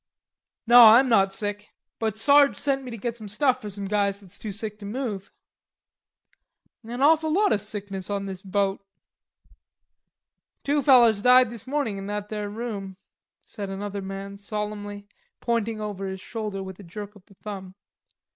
"Naw, 0.65 0.95
I'm 0.95 1.07
not 1.09 1.31
sick; 1.31 1.69
but 1.99 2.17
Sarge 2.17 2.57
sent 2.57 2.81
me 2.83 2.89
to 2.89 2.97
get 2.97 3.15
some 3.15 3.27
stuff 3.27 3.61
for 3.61 3.69
some 3.69 3.85
guys 3.85 4.17
that's 4.19 4.39
too 4.39 4.51
sick 4.51 4.79
to 4.79 4.85
move." 4.87 5.29
"An 6.83 7.03
awful 7.03 7.31
lot 7.31 7.53
o' 7.53 7.57
sickness 7.57 8.09
on 8.09 8.25
this 8.25 8.41
boat." 8.41 8.83
"Two 10.63 10.81
fellers 10.81 11.21
died 11.21 11.51
this 11.51 11.67
mornin' 11.67 11.99
in 11.99 12.07
that 12.07 12.29
there 12.29 12.49
room," 12.49 12.97
said 13.43 13.69
another 13.69 14.01
man 14.01 14.39
solemnly, 14.39 15.07
pointing 15.39 15.79
over 15.79 16.07
his 16.07 16.19
shoulder 16.19 16.63
with 16.63 16.79
a 16.79 16.83
jerk 16.83 17.13
of 17.15 17.23
the 17.27 17.35
thumb. 17.35 17.75